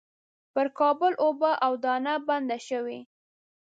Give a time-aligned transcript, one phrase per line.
[0.53, 2.99] پر کابل اوبه او دانه بنده شوې.